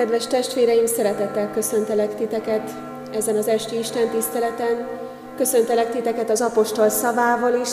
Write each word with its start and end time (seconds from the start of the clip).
Kedves 0.00 0.26
testvéreim, 0.26 0.86
szeretettel 0.86 1.50
köszöntelek 1.50 2.14
titeket 2.14 2.70
ezen 3.14 3.36
az 3.36 3.48
esti 3.48 3.78
Isten 3.78 4.08
tiszteleten. 4.08 4.88
Köszöntelek 5.36 5.90
titeket 5.90 6.30
az 6.30 6.40
apostol 6.40 6.88
szavával 6.88 7.60
is. 7.60 7.68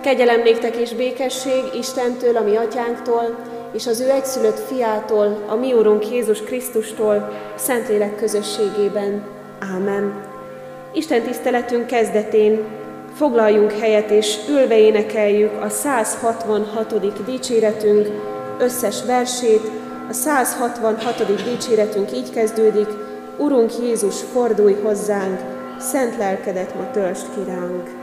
Kegyelem 0.00 0.42
néktek 0.42 0.76
és 0.76 0.94
békesség 0.94 1.62
Istentől, 1.78 2.36
a 2.36 2.42
mi 2.42 2.56
atyánktól, 2.56 3.38
és 3.72 3.86
az 3.86 4.00
ő 4.00 4.10
egyszülött 4.10 4.58
fiától, 4.58 5.44
a 5.48 5.54
mi 5.54 5.72
Úrunk 5.72 6.10
Jézus 6.10 6.42
Krisztustól, 6.42 7.32
Szentlélek 7.56 8.16
közösségében. 8.16 9.26
Ámen. 9.74 10.24
Isten 10.92 11.22
tiszteletünk 11.22 11.86
kezdetén 11.86 12.64
foglaljunk 13.14 13.72
helyet 13.72 14.10
és 14.10 14.36
ülve 14.48 14.78
énekeljük 14.78 15.62
a 15.62 15.68
166. 15.68 17.24
dicséretünk 17.24 18.08
összes 18.58 19.04
versét, 19.04 19.70
a 20.08 20.12
166. 20.12 21.44
dicséretünk 21.44 22.12
így 22.12 22.30
kezdődik, 22.30 22.88
Urunk 23.38 23.78
Jézus, 23.78 24.20
fordulj 24.32 24.74
hozzánk, 24.82 25.40
szent 25.78 26.16
lelkedet 26.16 26.74
ma 26.74 26.90
töltsd 26.90 27.26
kiránk. 27.34 27.97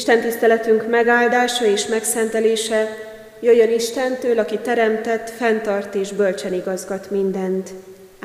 Isten 0.00 0.20
tiszteletünk 0.20 0.88
megáldása 0.88 1.66
és 1.66 1.86
megszentelése 1.86 2.96
jöjjön 3.40 3.70
Istentől, 3.70 4.38
aki 4.38 4.58
teremtett, 4.58 5.30
fenntart 5.30 5.94
és 5.94 6.12
bölcsen 6.12 6.52
igazgat 6.52 7.10
mindent. 7.10 7.70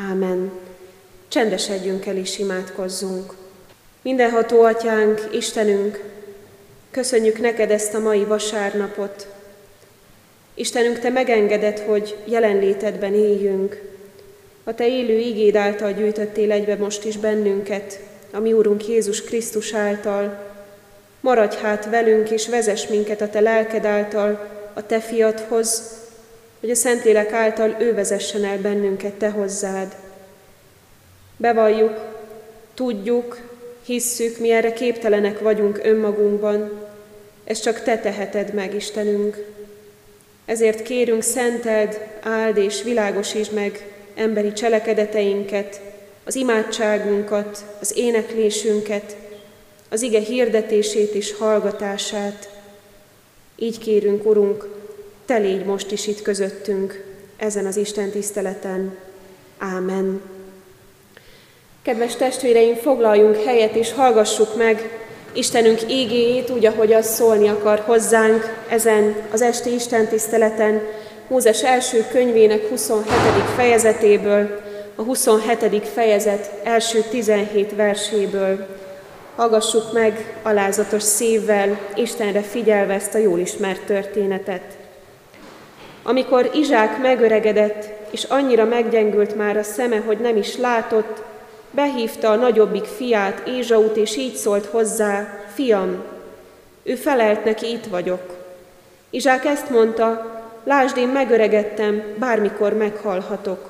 Ámen. 0.09 0.51
Csendesedjünk 1.27 2.05
el 2.05 2.17
és 2.17 2.39
imádkozzunk. 2.39 3.33
Mindenható 4.01 4.61
Atyánk, 4.61 5.27
Istenünk, 5.31 6.03
köszönjük 6.91 7.39
neked 7.39 7.71
ezt 7.71 7.93
a 7.93 7.99
mai 7.99 8.23
vasárnapot. 8.23 9.27
Istenünk, 10.53 10.99
Te 10.99 11.09
megengeded, 11.09 11.79
hogy 11.79 12.17
jelenlétedben 12.25 13.13
éljünk. 13.13 13.81
A 14.63 14.73
Te 14.73 14.87
élő 14.87 15.17
igéd 15.17 15.55
által 15.55 15.91
gyűjtöttél 15.91 16.51
egybe 16.51 16.75
most 16.75 17.05
is 17.05 17.17
bennünket, 17.17 17.99
a 18.31 18.39
mi 18.39 18.53
Úrunk 18.53 18.87
Jézus 18.87 19.21
Krisztus 19.21 19.73
által, 19.73 20.53
Maradj 21.25 21.55
hát 21.55 21.85
velünk, 21.85 22.29
és 22.29 22.47
vezess 22.47 22.87
minket 22.87 23.21
a 23.21 23.29
Te 23.29 23.39
lelked 23.39 23.85
által 23.85 24.49
a 24.73 24.85
Te 24.85 24.99
fiadhoz, 24.99 25.97
hogy 26.59 26.69
a 26.69 26.75
Szentlélek 26.75 27.31
által 27.31 27.75
ő 27.79 27.93
vezessen 27.93 28.43
el 28.43 28.57
bennünket 28.57 29.13
Te 29.13 29.29
hozzád. 29.29 29.95
Bevalljuk, 31.37 31.99
tudjuk, 32.73 33.37
hisszük, 33.85 34.37
mi 34.37 34.51
erre 34.51 34.73
képtelenek 34.73 35.39
vagyunk 35.39 35.79
önmagunkban, 35.83 36.71
ezt 37.43 37.63
csak 37.63 37.81
Te 37.81 37.97
teheted 37.97 38.53
meg, 38.53 38.73
Istenünk. 38.73 39.45
Ezért 40.45 40.81
kérünk, 40.81 41.21
szenteld, 41.21 42.07
áld 42.21 42.57
és 42.57 42.83
világosítsd 42.83 43.53
meg 43.53 43.87
emberi 44.15 44.53
cselekedeteinket, 44.53 45.81
az 46.23 46.35
imádságunkat, 46.35 47.65
az 47.79 47.97
éneklésünket, 47.97 49.15
az 49.89 50.01
ige 50.01 50.19
hirdetését 50.19 51.13
és 51.13 51.33
hallgatását. 51.33 52.49
Így 53.55 53.77
kérünk, 53.77 54.25
Urunk, 54.25 54.67
Te 55.25 55.37
légy 55.37 55.65
most 55.65 55.91
is 55.91 56.07
itt 56.07 56.21
közöttünk, 56.21 57.03
ezen 57.37 57.65
az 57.65 57.77
Isten 57.77 58.09
tiszteleten. 58.09 58.97
Ámen. 59.57 60.21
Kedves 61.81 62.15
testvéreim, 62.15 62.75
foglaljunk 62.75 63.35
helyet 63.35 63.75
és 63.75 63.93
hallgassuk 63.93 64.55
meg 64.57 65.03
Istenünk 65.33 65.91
ígéjét, 65.91 66.49
úgy, 66.49 66.65
ahogy 66.65 66.93
az 66.93 67.13
szólni 67.13 67.47
akar 67.47 67.79
hozzánk 67.79 68.63
ezen 68.69 69.15
az 69.31 69.41
esti 69.41 69.73
Isten 69.73 70.07
tiszteleten, 70.07 70.81
Mózes 71.27 71.63
első 71.63 72.05
könyvének 72.11 72.69
27. 72.69 73.13
fejezetéből, 73.55 74.61
a 74.95 75.01
27. 75.01 75.87
fejezet 75.87 76.51
első 76.63 77.03
17 77.09 77.75
verséből. 77.75 78.67
Hallgassuk 79.35 79.93
meg 79.93 80.37
alázatos 80.41 81.03
szívvel, 81.03 81.79
Istenre 81.95 82.41
figyelve 82.41 82.93
ezt 82.93 83.13
a 83.13 83.17
jól 83.17 83.39
ismert 83.39 83.81
történetet. 83.81 84.77
Amikor 86.03 86.49
Izsák 86.53 87.01
megöregedett, 87.01 87.89
és 88.11 88.23
annyira 88.23 88.65
meggyengült 88.65 89.35
már 89.35 89.57
a 89.57 89.63
szeme, 89.63 89.97
hogy 89.97 90.17
nem 90.17 90.37
is 90.37 90.57
látott, 90.57 91.23
behívta 91.71 92.29
a 92.29 92.35
nagyobbik 92.35 92.85
fiát, 92.85 93.47
Ézsaut, 93.47 93.97
és 93.97 94.17
így 94.17 94.35
szólt 94.35 94.65
hozzá, 94.65 95.43
fiam, 95.53 96.03
ő 96.83 96.95
felelt 96.95 97.43
neki, 97.43 97.71
itt 97.71 97.85
vagyok. 97.85 98.35
Izsák 99.09 99.45
ezt 99.45 99.69
mondta, 99.69 100.25
lásd, 100.63 100.97
én 100.97 101.07
megöregettem, 101.07 102.03
bármikor 102.19 102.73
meghalhatok. 102.73 103.69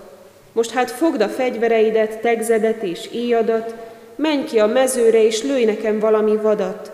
Most 0.52 0.72
hát 0.72 0.92
fogd 0.92 1.22
a 1.22 1.30
fegyvereidet, 1.30 2.20
tegzedet 2.20 2.84
és 2.84 3.10
íjadat, 3.12 3.74
menj 4.16 4.44
ki 4.44 4.60
a 4.60 4.66
mezőre, 4.66 5.24
és 5.24 5.44
lőj 5.44 5.66
nekem 5.66 6.00
valami 6.00 6.36
vadat. 6.36 6.92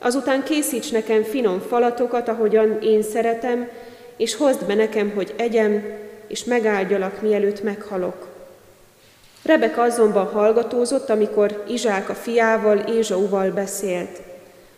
Azután 0.00 0.42
készíts 0.42 0.92
nekem 0.92 1.22
finom 1.22 1.60
falatokat, 1.68 2.28
ahogyan 2.28 2.78
én 2.82 3.02
szeretem, 3.02 3.68
és 4.16 4.36
hozd 4.36 4.66
be 4.66 4.74
nekem, 4.74 5.12
hogy 5.14 5.34
egyem, 5.36 5.84
és 6.26 6.44
megáldjalak, 6.44 7.22
mielőtt 7.22 7.62
meghalok. 7.62 8.26
Rebeka 9.44 9.82
azonban 9.82 10.26
hallgatózott, 10.26 11.10
amikor 11.10 11.64
Izsák 11.68 12.08
a 12.08 12.14
fiával, 12.14 12.78
Ézsauval 12.78 13.50
beszélt. 13.50 14.20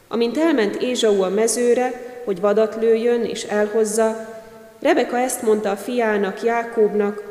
Amint 0.08 0.38
elment 0.38 0.82
Ézsau 0.82 1.22
a 1.22 1.28
mezőre, 1.28 1.92
hogy 2.24 2.40
vadat 2.40 2.76
lőjön 2.80 3.24
és 3.24 3.42
elhozza, 3.42 4.32
Rebeka 4.80 5.18
ezt 5.18 5.42
mondta 5.42 5.70
a 5.70 5.76
fiának, 5.76 6.42
Jákóbnak, 6.42 7.22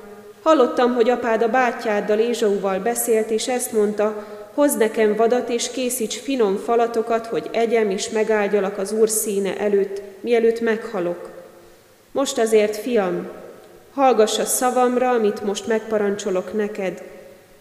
hallottam, 0.43 0.93
hogy 0.93 1.09
apád 1.09 1.41
a 1.41 1.49
bátyáddal 1.49 2.19
Ézsauval 2.19 2.79
beszélt, 2.79 3.29
és 3.29 3.47
ezt 3.47 3.71
mondta, 3.71 4.25
hozd 4.53 4.77
nekem 4.77 5.15
vadat, 5.15 5.49
és 5.49 5.71
készíts 5.71 6.19
finom 6.19 6.57
falatokat, 6.57 7.25
hogy 7.25 7.49
egyem 7.51 7.89
és 7.89 8.09
megáldjalak 8.09 8.77
az 8.77 8.91
Úr 8.91 9.09
színe 9.09 9.57
előtt, 9.57 10.01
mielőtt 10.19 10.61
meghalok. 10.61 11.29
Most 12.11 12.37
azért, 12.37 12.77
fiam, 12.77 13.27
hallgass 13.93 14.39
a 14.39 14.45
szavamra, 14.45 15.09
amit 15.09 15.43
most 15.43 15.67
megparancsolok 15.67 16.53
neked. 16.53 17.03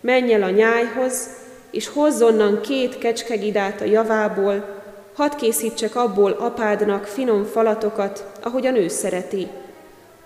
Menj 0.00 0.32
el 0.32 0.42
a 0.42 0.50
nyájhoz, 0.50 1.28
és 1.70 1.88
hozz 1.88 2.22
onnan 2.22 2.60
két 2.60 2.98
kecskegidát 2.98 3.80
a 3.80 3.84
javából, 3.84 4.80
hadd 5.14 5.36
készítsek 5.36 5.96
abból 5.96 6.30
apádnak 6.30 7.04
finom 7.04 7.44
falatokat, 7.44 8.24
ahogy 8.42 8.66
a 8.66 8.88
szereti. 8.88 9.48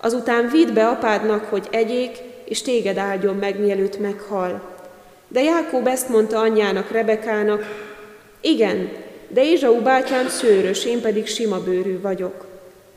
Azután 0.01 0.49
vidd 0.49 0.73
be 0.73 0.87
apádnak, 0.87 1.45
hogy 1.45 1.67
egyék, 1.71 2.17
és 2.45 2.61
téged 2.61 2.97
áldjon 2.97 3.35
meg, 3.35 3.59
mielőtt 3.59 3.99
meghal. 3.99 4.76
De 5.27 5.43
Jákob 5.43 5.87
ezt 5.87 6.09
mondta 6.09 6.39
anyjának, 6.39 6.91
Rebekának, 6.91 7.85
igen, 8.41 8.91
de 9.27 9.43
Ézsau 9.43 9.81
bátyám 9.81 10.27
szőrös, 10.27 10.85
én 10.85 11.01
pedig 11.01 11.27
sima 11.27 11.59
bőrű 11.59 12.01
vagyok. 12.01 12.45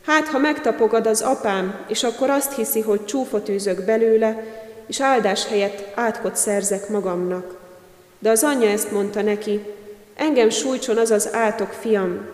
Hát, 0.07 0.29
ha 0.29 0.39
megtapogad 0.39 1.07
az 1.07 1.21
apám, 1.21 1.85
és 1.89 2.03
akkor 2.03 2.31
azt 2.31 2.55
hiszi, 2.55 2.81
hogy 2.81 3.05
csúfot 3.05 3.49
űzök 3.49 3.85
belőle, 3.85 4.45
és 4.87 5.01
áldás 5.01 5.47
helyett 5.47 5.87
átkot 5.95 6.37
szerzek 6.37 6.89
magamnak. 6.89 7.59
De 8.19 8.31
az 8.31 8.43
anyja 8.43 8.69
ezt 8.69 8.93
mondta 8.93 9.23
neki, 9.23 9.61
engem 10.17 10.51
sújtson 10.51 10.97
az 10.97 11.11
az 11.11 11.29
átok, 11.33 11.73
fiam. 11.81 12.29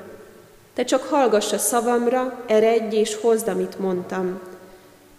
Te 0.74 0.84
csak 0.84 1.02
hallgass 1.02 1.52
a 1.52 1.58
szavamra, 1.58 2.44
eredj 2.46 2.96
és 2.96 3.16
hozd, 3.20 3.48
amit 3.48 3.78
mondtam. 3.78 4.40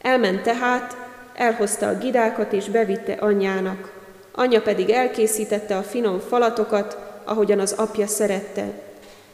Elment 0.02 0.42
tehát, 0.42 0.96
elhozta 1.36 1.88
a 1.88 1.98
gidákat 1.98 2.54
és 2.54 2.70
bevitte 2.70 3.14
anyjának. 3.14 3.97
Anyja 4.40 4.62
pedig 4.62 4.90
elkészítette 4.90 5.78
a 5.78 5.84
finom 5.84 6.20
falatokat, 6.20 6.98
ahogyan 7.24 7.60
az 7.60 7.72
apja 7.72 8.08
szerette. 8.08 8.66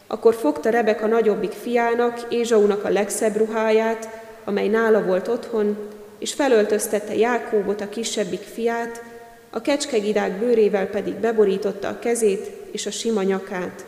Akkor 0.08 0.36
fogta 0.36 0.70
Rebeka 0.70 1.08
nagyobbik 1.08 1.52
fiának, 1.52 2.22
Ézsaunak 2.30 2.84
a 2.84 2.90
legszebb 2.90 3.36
ruháját, 3.36 4.10
amely 4.44 4.68
nála 4.68 5.04
volt 5.04 5.28
otthon, 5.28 5.78
és 6.20 6.34
felöltöztette 6.34 7.16
Jákóbot, 7.16 7.82
a 7.82 7.90
kisebbik 7.90 8.42
fiát, 8.42 9.04
a 9.50 9.62
kecskegidák 9.62 10.32
bőrével 10.32 10.88
pedig 10.88 11.14
beborította 11.14 11.88
a 11.88 12.00
kezét 12.00 12.52
és 12.72 12.86
a 12.86 12.92
sima 12.92 13.24
nyakát. 13.24 13.86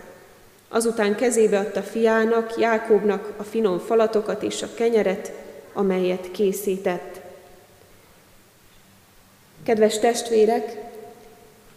Azután 0.70 1.16
kezébe 1.16 1.60
adta 1.60 1.82
fiának, 1.82 2.54
Jákóbnak 2.58 3.34
a 3.38 3.44
finom 3.44 3.80
falatokat 3.80 4.44
és 4.44 4.62
a 4.62 4.74
kenyeret, 4.76 5.32
amelyet 5.74 6.32
készített. 6.32 7.22
Kedves 9.64 10.00
testvérek, 10.00 10.84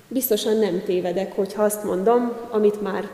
biztosan 0.09 0.57
nem 0.57 0.83
tévedek, 0.85 1.37
hogy 1.37 1.53
azt 1.57 1.85
mondom, 1.85 2.33
amit 2.51 2.83
már 2.83 3.09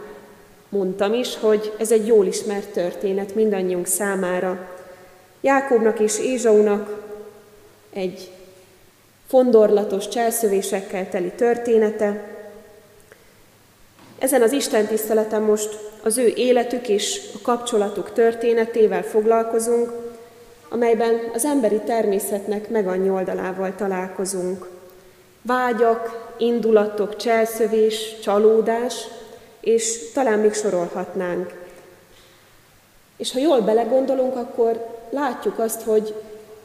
mondtam 0.68 1.12
is, 1.12 1.36
hogy 1.38 1.72
ez 1.78 1.92
egy 1.92 2.06
jól 2.06 2.26
ismert 2.26 2.68
történet 2.68 3.34
mindannyiunk 3.34 3.86
számára. 3.86 4.68
Jákobnak 5.40 6.00
és 6.00 6.18
Ézsaunak 6.18 7.02
egy 7.92 8.30
fondorlatos 9.26 10.08
cselszövésekkel 10.08 11.08
teli 11.08 11.32
története. 11.36 12.32
Ezen 14.18 14.42
az 14.42 14.52
Isten 14.52 14.86
tiszteleten 14.86 15.42
most 15.42 15.78
az 16.02 16.18
ő 16.18 16.26
életük 16.26 16.88
és 16.88 17.20
a 17.34 17.38
kapcsolatuk 17.42 18.12
történetével 18.12 19.02
foglalkozunk, 19.02 19.92
amelyben 20.68 21.20
az 21.34 21.44
emberi 21.44 21.80
természetnek 21.84 22.68
meg 22.68 22.88
annyi 22.88 23.10
oldalával 23.10 23.74
találkozunk. 23.74 24.68
Vágyak, 25.42 26.23
indulatok, 26.38 27.16
cselszövés, 27.16 28.18
csalódás, 28.22 28.94
és 29.60 30.12
talán 30.12 30.38
még 30.38 30.52
sorolhatnánk. 30.52 31.62
És 33.16 33.32
ha 33.32 33.38
jól 33.38 33.60
belegondolunk, 33.60 34.36
akkor 34.36 34.86
látjuk 35.10 35.58
azt, 35.58 35.82
hogy 35.82 36.14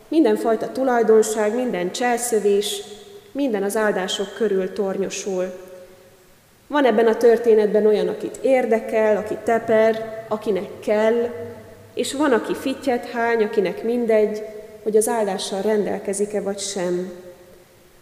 mindenfajta 0.08 0.72
tulajdonság, 0.72 1.56
minden 1.56 1.92
cselszövés, 1.92 2.82
minden 3.32 3.64
az 3.64 3.76
áldások 3.76 4.34
körül 4.34 4.74
tornyosul. 4.74 5.46
Van 6.68 6.86
ebben 6.86 7.08
a 7.08 7.18
történetben 7.18 7.86
olyan, 7.86 8.08
akit 8.08 8.40
érdekel, 8.42 9.18
aki 9.18 9.38
teper, 9.44 10.26
akinek 10.28 10.80
kell, 10.80 11.30
és 11.94 12.14
van, 12.14 12.32
aki 12.32 12.56
fittyet 12.56 13.06
hány, 13.06 13.44
akinek 13.44 13.84
mindegy, 13.84 14.42
hogy 14.84 14.98
az 14.98 15.08
áldással 15.08 15.62
rendelkezik-e 15.62 16.42
vagy 16.42 16.60
sem. 16.60 17.12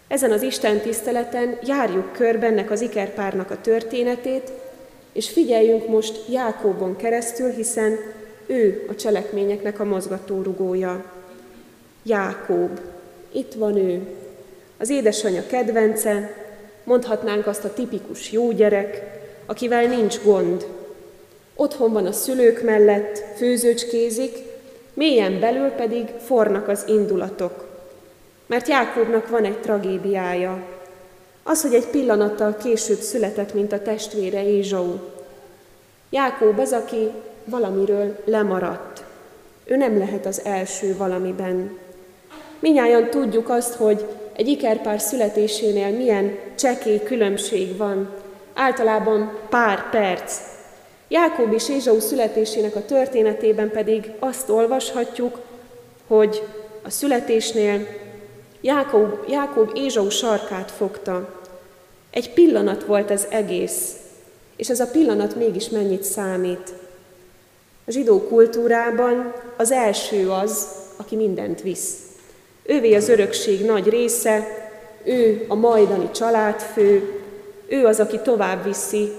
Ezen 0.08 0.32
az 0.32 0.42
Isten 0.42 0.80
tiszteleten 0.80 1.58
járjuk 1.66 2.14
körbe 2.14 2.46
ennek 2.46 2.72
az 2.72 2.82
ikerpárnak 2.82 3.52
a 3.52 3.62
történetét, 3.62 4.52
és 5.12 5.30
figyeljünk 5.30 5.88
most 5.88 6.30
Jákóbon 6.30 6.96
keresztül, 6.96 7.50
hiszen 7.50 7.98
ő 8.46 8.86
a 8.90 8.96
cselekményeknek 8.96 9.80
a 9.80 9.84
mozgatórugója. 9.84 11.06
Jákób, 12.04 12.80
itt 13.32 13.54
van 13.54 13.78
ő, 13.78 14.02
az 14.78 14.90
édesanyja 14.90 15.44
kedvence, 15.48 16.34
mondhatnánk 16.84 17.48
azt 17.48 17.64
a 17.64 17.74
tipikus 17.74 18.32
jó 18.32 18.52
gyerek, 18.52 19.20
akivel 19.46 19.86
nincs 19.86 20.20
gond. 20.22 20.66
Otthon 21.56 21.94
van 21.94 22.06
a 22.06 22.12
szülők 22.12 22.64
mellett, 22.64 23.24
főzőcskézik, 23.36 24.38
mélyen 24.94 25.40
belül 25.40 25.70
pedig 25.70 26.08
fornak 26.26 26.68
az 26.68 26.84
indulatok. 26.88 27.67
Mert 28.48 28.68
Jákóbnak 28.68 29.30
van 29.30 29.44
egy 29.44 29.58
tragédiája, 29.58 30.64
az, 31.44 31.62
hogy 31.62 31.74
egy 31.74 31.88
pillanattal 31.88 32.56
később 32.56 33.00
született, 33.00 33.54
mint 33.54 33.72
a 33.72 33.82
testvére 33.82 34.44
Ézsau. 34.44 34.94
Jákób 36.10 36.60
az, 36.60 36.72
aki 36.72 37.12
valamiről 37.46 38.24
lemaradt. 38.26 39.04
Ő 39.66 39.76
nem 39.76 39.98
lehet 39.98 40.26
az 40.26 40.42
első 40.44 40.98
valamiben. 40.98 41.78
Minnyáján 42.60 43.10
tudjuk 43.10 43.50
azt, 43.50 43.74
hogy 43.74 44.06
egy 44.36 44.48
ikerpár 44.48 45.00
születésénél 45.00 45.90
milyen 45.90 46.38
csekély 46.58 47.04
különbség 47.04 47.78
van. 47.78 48.10
Általában 48.54 49.38
pár 49.50 49.90
perc. 49.90 50.40
Jákob 51.08 51.54
és 51.54 51.70
Ézsau 51.70 52.00
születésének 52.00 52.76
a 52.76 52.86
történetében 52.86 53.72
pedig 53.72 54.12
azt 54.20 54.50
olvashatjuk, 54.50 55.40
hogy 56.08 56.44
a 56.84 56.90
születésnél 56.90 57.88
Jákob, 58.68 59.30
Jákob 59.30 59.72
Ézsau 59.74 60.10
sarkát 60.10 60.72
fogta. 60.72 61.42
Egy 62.10 62.34
pillanat 62.34 62.84
volt 62.84 63.12
ez 63.12 63.26
egész, 63.30 63.96
és 64.56 64.70
ez 64.70 64.80
a 64.80 64.88
pillanat 64.92 65.36
mégis 65.36 65.70
mennyit 65.70 66.04
számít. 66.04 66.74
A 67.86 67.92
zsidó 67.92 68.28
kultúrában 68.28 69.34
az 69.58 69.72
első 69.72 70.30
az, 70.30 70.68
aki 70.96 71.16
mindent 71.16 71.62
visz. 71.62 71.98
Ővé 72.64 72.96
az 72.96 73.10
örökség 73.10 73.66
nagy 73.66 73.90
része, 73.90 74.48
ő 75.04 75.46
a 75.48 75.56
majdani 75.56 76.12
családfő, 76.12 77.22
ő 77.68 77.86
az, 77.86 78.00
aki 78.00 78.20
tovább 78.20 78.64
viszi 78.64 79.12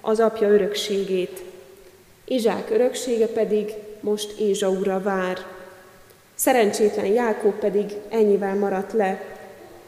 az 0.00 0.20
apja 0.20 0.48
örökségét. 0.48 1.42
Izsák 2.24 2.70
öröksége 2.70 3.26
pedig 3.26 3.74
most 4.00 4.38
Ézsaura 4.38 5.00
vár. 5.00 5.51
Szerencsétlen 6.34 7.06
Jákob 7.06 7.52
pedig 7.52 7.92
ennyivel 8.08 8.54
maradt 8.54 8.92
le, 8.92 9.20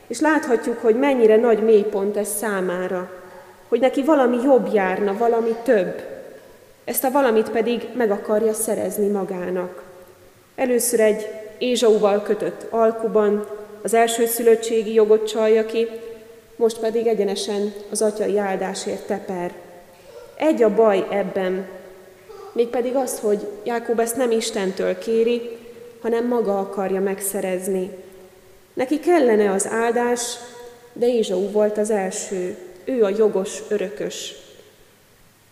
és 0.06 0.20
láthatjuk, 0.20 0.78
hogy 0.78 0.98
mennyire 0.98 1.36
nagy 1.36 1.62
mélypont 1.62 2.16
ez 2.16 2.28
számára. 2.28 3.22
hogy 3.68 3.80
neki 3.80 4.02
valami 4.02 4.36
jobb 4.42 4.68
járna, 4.72 5.16
valami 5.16 5.54
több. 5.62 6.02
Ezt 6.84 7.04
a 7.04 7.10
valamit 7.10 7.50
pedig 7.50 7.88
meg 7.94 8.10
akarja 8.10 8.52
szerezni 8.52 9.06
magának. 9.06 9.82
Először 10.56 11.00
egy 11.00 11.28
Ézsauval 11.58 12.22
kötött 12.22 12.66
alkuban 12.70 13.46
az 13.82 13.94
első 13.94 14.26
szülöttségi 14.26 14.94
jogot 14.94 15.28
csalja 15.28 15.66
ki, 15.66 15.88
most 16.56 16.78
pedig 16.78 17.06
egyenesen 17.06 17.72
az 17.90 18.02
atyai 18.02 18.38
áldásért 18.38 19.06
teper. 19.06 19.52
Egy 20.36 20.62
a 20.62 20.74
baj 20.74 21.06
ebben, 21.10 21.68
mégpedig 22.52 22.96
az, 22.96 23.18
hogy 23.18 23.48
Jákob 23.64 24.00
ezt 24.00 24.16
nem 24.16 24.30
Istentől 24.30 24.98
kéri, 24.98 25.58
hanem 26.04 26.26
maga 26.26 26.58
akarja 26.58 27.00
megszerezni. 27.00 27.90
Neki 28.72 29.00
kellene 29.00 29.50
az 29.50 29.68
áldás, 29.68 30.36
de 30.92 31.06
Ézsau 31.06 31.50
volt 31.50 31.78
az 31.78 31.90
első, 31.90 32.56
ő 32.84 33.04
a 33.04 33.08
jogos 33.08 33.62
örökös. 33.68 34.34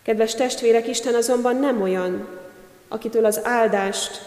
Kedves 0.02 0.34
testvérek, 0.34 0.88
Isten 0.88 1.14
azonban 1.14 1.56
nem 1.56 1.82
olyan, 1.82 2.28
akitől 2.88 3.24
az 3.24 3.40
áldást 3.44 4.20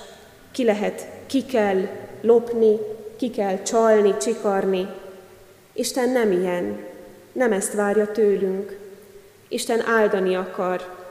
ki 0.51 0.63
lehet, 0.63 1.08
ki 1.25 1.46
kell 1.46 1.88
lopni, 2.22 2.77
ki 3.17 3.29
kell 3.29 3.62
csalni, 3.62 4.17
csikarni. 4.17 4.88
Isten 5.74 6.10
nem 6.10 6.32
ilyen, 6.32 6.79
nem 7.32 7.51
ezt 7.51 7.74
várja 7.74 8.12
tőlünk. 8.12 8.77
Isten 9.48 9.86
áldani 9.88 10.36
akar. 10.36 11.04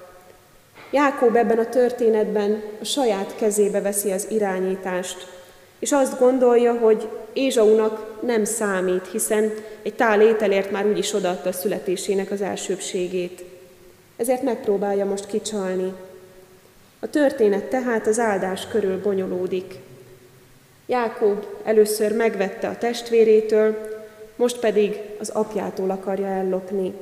Jákob 0.90 1.36
ebben 1.36 1.58
a 1.58 1.68
történetben 1.68 2.62
a 2.80 2.84
saját 2.84 3.34
kezébe 3.36 3.80
veszi 3.80 4.10
az 4.10 4.26
irányítást, 4.30 5.26
és 5.78 5.92
azt 5.92 6.18
gondolja, 6.18 6.72
hogy 6.72 7.08
Ézsaunak 7.32 8.22
nem 8.22 8.44
számít, 8.44 9.08
hiszen 9.12 9.52
egy 9.82 9.94
tál 9.94 10.20
ételért 10.22 10.70
már 10.70 10.86
úgyis 10.86 11.14
odaadta 11.14 11.48
a 11.48 11.52
születésének 11.52 12.30
az 12.30 12.40
elsőbségét. 12.40 13.44
Ezért 14.16 14.42
megpróbálja 14.42 15.04
most 15.04 15.26
kicsalni. 15.26 15.92
A 17.00 17.10
történet 17.10 17.64
tehát 17.64 18.06
az 18.06 18.18
áldás 18.18 18.68
körül 18.68 19.00
bonyolódik. 19.00 19.74
Jákob 20.86 21.44
először 21.64 22.16
megvette 22.16 22.68
a 22.68 22.78
testvérétől, 22.78 23.76
most 24.36 24.58
pedig 24.58 25.00
az 25.20 25.28
apjától 25.28 25.90
akarja 25.90 26.26
ellopni. 26.26 26.92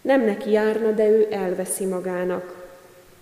Nem 0.00 0.24
neki 0.24 0.50
járna, 0.50 0.90
de 0.90 1.08
ő 1.08 1.28
elveszi 1.30 1.84
magának. 1.84 2.59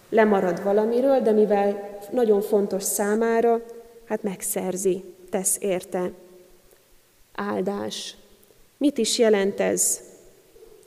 Lemarad 0.08 0.62
valamiről, 0.62 1.20
de 1.20 1.32
mivel 1.32 1.98
nagyon 2.10 2.40
fontos 2.40 2.82
számára, 2.82 3.62
hát 4.04 4.22
megszerzi, 4.22 5.04
tesz 5.30 5.56
érte. 5.60 6.10
Áldás. 7.34 8.16
Mit 8.76 8.98
is 8.98 9.18
jelent 9.18 9.60
ez? 9.60 10.00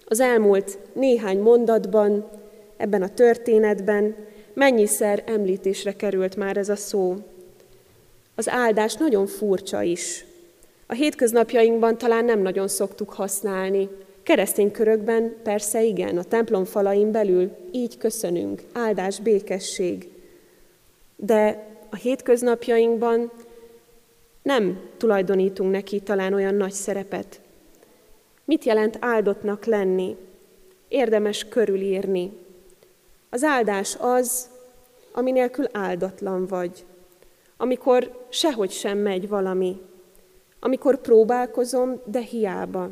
Az 0.06 0.20
elmúlt 0.20 0.78
néhány 0.94 1.40
mondatban, 1.40 2.30
ebben 2.78 3.02
a 3.02 3.14
történetben 3.14 4.16
mennyiszer 4.54 5.24
említésre 5.26 5.96
került 5.96 6.36
már 6.36 6.58
ez 6.58 6.70
a 6.70 6.76
szó. 6.76 7.16
Az 8.36 8.50
áldás 8.50 8.94
nagyon 8.96 9.28
furcsa 9.28 9.82
is. 9.82 10.26
A 10.88 10.94
hétköznapjainkban 10.94 11.98
talán 11.98 12.26
nem 12.26 12.40
nagyon 12.40 12.68
szoktuk 12.68 13.14
használni. 13.14 13.90
Keresztény 14.24 14.72
körökben 14.72 15.36
persze 15.44 15.84
igen, 15.84 16.18
a 16.18 16.24
templom 16.24 16.66
falain 16.66 17.12
belül 17.12 17.52
így 17.72 17.98
köszönünk, 17.98 18.62
áldás, 18.74 19.20
békesség. 19.20 20.10
De 21.16 21.68
a 21.90 21.96
hétköznapjainkban 21.96 23.32
nem 24.42 24.80
tulajdonítunk 24.98 25.72
neki 25.72 26.00
talán 26.00 26.34
olyan 26.34 26.56
nagy 26.56 26.72
szerepet. 26.72 27.42
Mit 28.46 28.64
jelent 28.64 28.98
áldottnak 29.00 29.66
lenni? 29.66 30.16
Érdemes 30.88 31.48
körülírni. 31.48 32.32
Az 33.30 33.44
áldás 33.44 33.98
az, 34.00 34.50
ami 35.12 35.32
nélkül 35.32 35.66
áldatlan 35.72 36.48
vagy. 36.48 36.86
Amikor 37.58 38.26
sehogy 38.30 38.72
sem 38.72 38.98
megy 38.98 39.28
valami. 39.28 39.82
Amikor 40.60 41.02
próbálkozom, 41.02 42.02
de 42.06 42.20
hiába. 42.20 42.90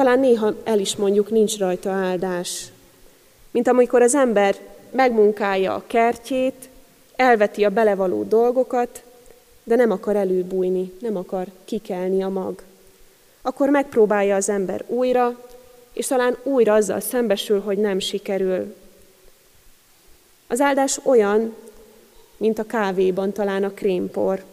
Talán 0.00 0.18
néha 0.18 0.54
el 0.64 0.78
is 0.78 0.96
mondjuk, 0.96 1.30
nincs 1.30 1.58
rajta 1.58 1.90
áldás. 1.90 2.64
Mint 3.50 3.68
amikor 3.68 4.02
az 4.02 4.14
ember 4.14 4.56
megmunkálja 4.90 5.74
a 5.74 5.84
kertjét, 5.86 6.68
elveti 7.16 7.64
a 7.64 7.70
belevaló 7.70 8.22
dolgokat, 8.22 9.02
de 9.64 9.76
nem 9.76 9.90
akar 9.90 10.16
előbújni, 10.16 10.92
nem 11.00 11.16
akar 11.16 11.46
kikelni 11.64 12.22
a 12.22 12.28
mag. 12.28 12.62
Akkor 13.42 13.68
megpróbálja 13.68 14.36
az 14.36 14.48
ember 14.48 14.84
újra, 14.86 15.40
és 15.92 16.06
talán 16.06 16.36
újra 16.42 16.74
azzal 16.74 17.00
szembesül, 17.00 17.60
hogy 17.60 17.78
nem 17.78 17.98
sikerül. 17.98 18.74
Az 20.46 20.60
áldás 20.60 20.98
olyan, 21.02 21.54
mint 22.36 22.58
a 22.58 22.66
kávéban 22.66 23.32
talán 23.32 23.64
a 23.64 23.74
krémpor. 23.74 24.44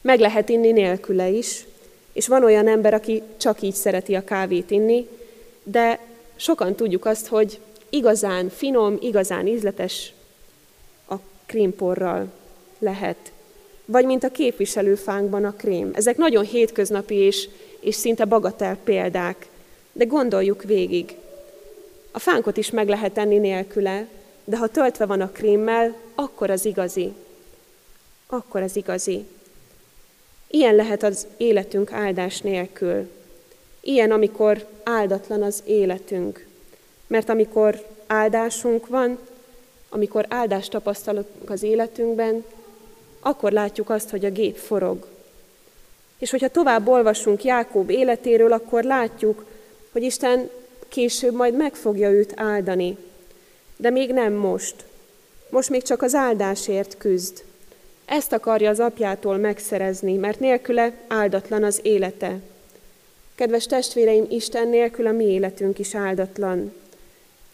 Meg 0.00 0.20
lehet 0.20 0.48
inni 0.48 0.72
nélküle 0.72 1.28
is, 1.28 1.64
és 2.12 2.28
van 2.28 2.44
olyan 2.44 2.68
ember, 2.68 2.94
aki 2.94 3.22
csak 3.36 3.62
így 3.62 3.74
szereti 3.74 4.14
a 4.14 4.24
kávét 4.24 4.70
inni, 4.70 5.08
de 5.62 5.98
sokan 6.36 6.74
tudjuk 6.74 7.04
azt, 7.04 7.26
hogy 7.26 7.58
igazán 7.90 8.48
finom, 8.48 8.96
igazán 9.00 9.46
ízletes 9.46 10.12
a 11.08 11.14
krémporral 11.46 12.26
lehet. 12.78 13.32
Vagy 13.84 14.04
mint 14.04 14.24
a 14.24 14.30
képviselőfánkban 14.30 15.44
a 15.44 15.52
krém. 15.56 15.90
Ezek 15.94 16.16
nagyon 16.16 16.44
hétköznapi 16.44 17.14
és, 17.14 17.48
és 17.80 17.94
szinte 17.94 18.24
bagatel 18.24 18.76
példák, 18.84 19.48
de 19.92 20.04
gondoljuk 20.04 20.62
végig. 20.62 21.14
A 22.10 22.18
fánkot 22.18 22.56
is 22.56 22.70
meg 22.70 22.88
lehet 22.88 23.18
enni 23.18 23.38
nélküle, 23.38 24.06
de 24.44 24.56
ha 24.56 24.66
töltve 24.66 25.06
van 25.06 25.20
a 25.20 25.30
krémmel, 25.32 25.96
akkor 26.14 26.50
az 26.50 26.64
igazi. 26.64 27.12
Akkor 28.26 28.62
az 28.62 28.76
igazi. 28.76 29.24
Ilyen 30.54 30.74
lehet 30.74 31.02
az 31.02 31.26
életünk 31.36 31.92
áldás 31.92 32.40
nélkül. 32.40 33.08
Ilyen, 33.80 34.10
amikor 34.10 34.66
áldatlan 34.82 35.42
az 35.42 35.62
életünk. 35.64 36.46
Mert 37.06 37.28
amikor 37.28 37.86
áldásunk 38.06 38.86
van, 38.86 39.18
amikor 39.88 40.26
áldást 40.28 40.70
tapasztalunk 40.70 41.26
az 41.46 41.62
életünkben, 41.62 42.44
akkor 43.20 43.52
látjuk 43.52 43.90
azt, 43.90 44.10
hogy 44.10 44.24
a 44.24 44.30
gép 44.30 44.56
forog. 44.56 45.06
És 46.18 46.30
hogyha 46.30 46.48
tovább 46.48 46.88
olvasunk 46.88 47.44
Jákob 47.44 47.90
életéről, 47.90 48.52
akkor 48.52 48.84
látjuk, 48.84 49.44
hogy 49.92 50.02
Isten 50.02 50.50
később 50.88 51.34
majd 51.34 51.56
meg 51.56 51.74
fogja 51.74 52.10
őt 52.10 52.32
áldani. 52.36 52.96
De 53.76 53.90
még 53.90 54.12
nem 54.12 54.32
most. 54.32 54.84
Most 55.48 55.70
még 55.70 55.82
csak 55.82 56.02
az 56.02 56.14
áldásért 56.14 56.96
küzd. 56.96 57.42
Ezt 58.04 58.32
akarja 58.32 58.70
az 58.70 58.80
apjától 58.80 59.36
megszerezni, 59.36 60.14
mert 60.14 60.40
nélküle 60.40 60.92
áldatlan 61.08 61.64
az 61.64 61.80
élete. 61.82 62.38
Kedves 63.34 63.66
testvéreim, 63.66 64.26
Isten 64.28 64.68
nélkül 64.68 65.06
a 65.06 65.12
mi 65.12 65.24
életünk 65.24 65.78
is 65.78 65.94
áldatlan. 65.94 66.72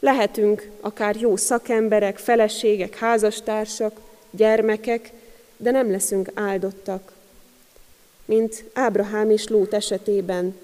Lehetünk 0.00 0.70
akár 0.80 1.16
jó 1.16 1.36
szakemberek, 1.36 2.18
feleségek, 2.18 2.96
házastársak, 2.96 4.00
gyermekek, 4.30 5.10
de 5.56 5.70
nem 5.70 5.90
leszünk 5.90 6.30
áldottak. 6.34 7.12
Mint 8.24 8.64
Ábrahám 8.72 9.30
és 9.30 9.48
Lót 9.48 9.74
esetében. 9.74 10.56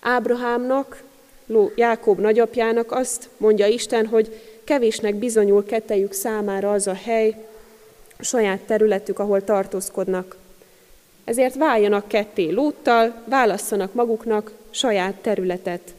Ábrahámnak, 0.00 1.02
Ló, 1.46 1.70
Jákob 1.74 2.20
nagyapjának 2.20 2.92
azt 2.92 3.28
mondja 3.36 3.66
Isten, 3.66 4.06
hogy 4.06 4.40
kevésnek 4.64 5.14
bizonyul 5.14 5.64
kettejük 5.64 6.12
számára 6.12 6.72
az 6.72 6.86
a 6.86 6.94
hely, 6.94 7.46
saját 8.20 8.60
területük, 8.60 9.18
ahol 9.18 9.44
tartózkodnak. 9.44 10.36
Ezért 11.24 11.54
váljanak 11.54 12.08
ketté 12.08 12.50
Lóttal, 12.50 13.22
válasszanak 13.24 13.94
maguknak 13.94 14.52
saját 14.70 15.14
területet. 15.14 15.94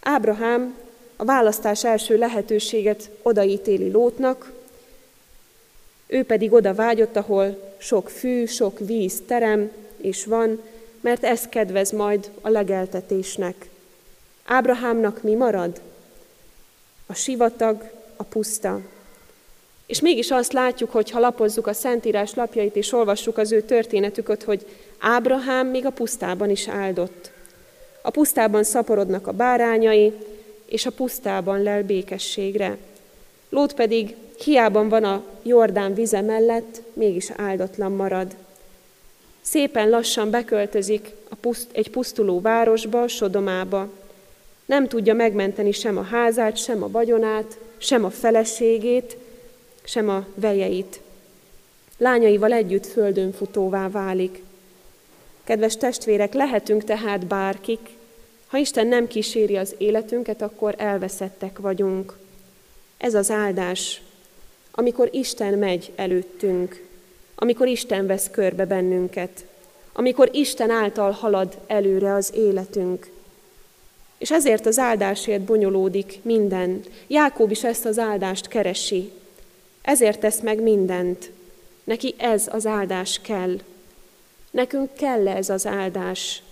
Ábrahám 0.00 0.76
a 1.16 1.24
választás 1.24 1.84
első 1.84 2.16
lehetőséget 2.16 3.10
odaítéli 3.22 3.90
Lótnak, 3.90 4.52
ő 6.06 6.24
pedig 6.24 6.52
oda 6.52 6.74
vágyott, 6.74 7.16
ahol 7.16 7.74
sok 7.78 8.08
fű, 8.08 8.44
sok 8.44 8.78
víz 8.78 9.22
terem 9.26 9.70
és 9.96 10.24
van, 10.24 10.62
mert 11.00 11.24
ez 11.24 11.48
kedvez 11.48 11.90
majd 11.90 12.30
a 12.40 12.48
legeltetésnek. 12.48 13.68
Ábrahámnak 14.44 15.22
mi 15.22 15.34
marad? 15.34 15.80
A 17.06 17.14
sivatag, 17.14 17.90
a 18.16 18.22
puszta. 18.22 18.80
És 19.86 20.00
mégis 20.00 20.30
azt 20.30 20.52
látjuk, 20.52 20.90
hogy 20.90 21.10
ha 21.10 21.18
lapozzuk 21.18 21.66
a 21.66 21.72
Szentírás 21.72 22.34
lapjait 22.34 22.76
és 22.76 22.92
olvassuk 22.92 23.38
az 23.38 23.52
ő 23.52 23.60
történetüket, 23.60 24.42
hogy 24.42 24.66
Ábrahám 24.98 25.66
még 25.66 25.86
a 25.86 25.90
pusztában 25.90 26.50
is 26.50 26.68
áldott. 26.68 27.30
A 28.02 28.10
pusztában 28.10 28.64
szaporodnak 28.64 29.26
a 29.26 29.32
bárányai, 29.32 30.12
és 30.66 30.86
a 30.86 30.90
pusztában 30.90 31.62
lel 31.62 31.82
békességre. 31.82 32.76
Lót 33.48 33.74
pedig 33.74 34.14
hiában 34.44 34.88
van 34.88 35.04
a 35.04 35.24
Jordán 35.42 35.94
vize 35.94 36.20
mellett, 36.20 36.82
mégis 36.92 37.30
áldatlan 37.36 37.92
marad. 37.92 38.34
Szépen 39.40 39.88
lassan 39.88 40.30
beköltözik 40.30 41.10
a 41.28 41.34
puszt, 41.34 41.68
egy 41.72 41.90
pusztuló 41.90 42.40
városba, 42.40 43.08
Sodomába. 43.08 43.88
Nem 44.66 44.88
tudja 44.88 45.14
megmenteni 45.14 45.72
sem 45.72 45.96
a 45.98 46.02
házát, 46.02 46.56
sem 46.56 46.82
a 46.82 46.90
vagyonát, 46.90 47.58
sem 47.78 48.04
a 48.04 48.10
feleségét, 48.10 49.16
sem 49.84 50.08
a 50.08 50.26
vejeit. 50.34 51.00
Lányaival 51.98 52.52
együtt 52.52 52.86
földön 52.86 53.32
futóvá 53.32 53.88
válik. 53.88 54.42
Kedves 55.44 55.76
testvérek, 55.76 56.34
lehetünk 56.34 56.84
tehát 56.84 57.26
bárkik, 57.26 57.88
ha 58.46 58.58
Isten 58.58 58.86
nem 58.86 59.06
kíséri 59.06 59.56
az 59.56 59.74
életünket, 59.78 60.42
akkor 60.42 60.74
elveszettek 60.78 61.58
vagyunk. 61.58 62.18
Ez 62.96 63.14
az 63.14 63.30
áldás, 63.30 64.02
amikor 64.70 65.08
Isten 65.12 65.58
megy 65.58 65.92
előttünk, 65.94 66.86
amikor 67.34 67.66
Isten 67.66 68.06
vesz 68.06 68.30
körbe 68.30 68.66
bennünket, 68.66 69.44
amikor 69.92 70.28
Isten 70.32 70.70
által 70.70 71.10
halad 71.10 71.58
előre 71.66 72.14
az 72.14 72.32
életünk. 72.34 73.10
És 74.18 74.30
ezért 74.30 74.66
az 74.66 74.78
áldásért 74.78 75.42
bonyolódik 75.42 76.18
minden. 76.22 76.82
Jákob 77.06 77.50
is 77.50 77.64
ezt 77.64 77.84
az 77.84 77.98
áldást 77.98 78.48
keresi. 78.48 79.12
Ezért 79.84 80.20
tesz 80.20 80.40
meg 80.40 80.62
mindent. 80.62 81.30
Neki 81.84 82.14
ez 82.18 82.48
az 82.50 82.66
áldás 82.66 83.20
kell. 83.22 83.58
Nekünk 84.50 84.94
kell 84.94 85.28
ez 85.28 85.48
az 85.48 85.66
áldás. 85.66 86.42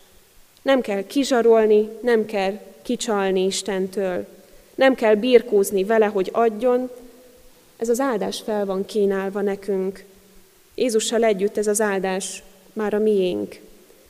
Nem 0.63 0.81
kell 0.81 1.07
kizsarolni, 1.07 1.89
nem 2.01 2.25
kell 2.25 2.61
kicsalni 2.83 3.45
Istentől. 3.45 4.27
Nem 4.75 4.95
kell 4.95 5.15
birkózni 5.15 5.85
vele, 5.85 6.07
hogy 6.07 6.29
adjon. 6.33 6.91
Ez 7.77 7.89
az 7.89 8.01
áldás 8.01 8.41
fel 8.41 8.67
van 8.67 8.85
kínálva 8.85 9.41
nekünk. 9.41 10.05
Jézussal 10.75 11.25
együtt 11.25 11.57
ez 11.57 11.67
az 11.67 11.81
áldás 11.81 12.43
már 12.73 12.95
a 12.95 12.99
miénk. 12.99 13.61